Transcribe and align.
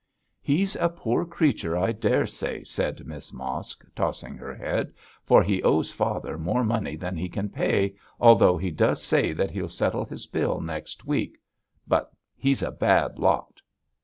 'He's 0.41 0.75
a 0.77 0.89
poor 0.89 1.25
creature, 1.25 1.77
I 1.77 1.91
daresay,' 1.91 2.63
said 2.63 3.05
Miss 3.05 3.31
Mosk, 3.31 3.85
tossing 3.95 4.35
her 4.35 4.55
head, 4.55 4.91
'for 5.25 5.43
he 5.43 5.61
owes 5.61 5.91
father 5.91 6.39
more 6.39 6.63
money 6.63 6.95
than 6.95 7.15
he 7.15 7.29
can 7.29 7.49
pay, 7.49 7.93
although 8.19 8.57
he 8.57 8.71
does 8.71 9.03
say 9.03 9.31
that 9.33 9.51
he'll 9.51 9.69
settle 9.69 10.05
his 10.05 10.25
bill 10.25 10.59
next 10.59 11.05
week. 11.05 11.37
But 11.87 12.11
he's 12.35 12.63
a 12.63 12.71
bad 12.71 13.19
lot.' 13.19 13.61